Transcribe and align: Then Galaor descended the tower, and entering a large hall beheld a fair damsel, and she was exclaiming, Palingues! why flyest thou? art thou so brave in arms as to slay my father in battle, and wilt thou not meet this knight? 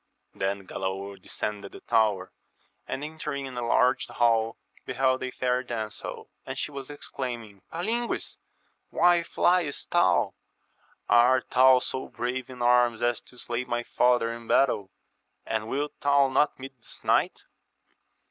Then 0.33 0.65
Galaor 0.65 1.21
descended 1.21 1.73
the 1.73 1.79
tower, 1.81 2.31
and 2.87 3.03
entering 3.03 3.45
a 3.55 3.63
large 3.63 4.07
hall 4.07 4.57
beheld 4.83 5.21
a 5.21 5.29
fair 5.29 5.61
damsel, 5.61 6.27
and 6.43 6.57
she 6.57 6.71
was 6.71 6.89
exclaiming, 6.89 7.61
Palingues! 7.71 8.39
why 8.89 9.21
flyest 9.21 9.91
thou? 9.91 10.33
art 11.07 11.51
thou 11.51 11.77
so 11.77 12.07
brave 12.07 12.49
in 12.49 12.63
arms 12.63 13.03
as 13.03 13.21
to 13.21 13.37
slay 13.37 13.63
my 13.63 13.83
father 13.83 14.33
in 14.33 14.47
battle, 14.47 14.89
and 15.45 15.67
wilt 15.67 15.93
thou 16.01 16.29
not 16.29 16.57
meet 16.59 16.75
this 16.79 17.03
knight? 17.03 17.43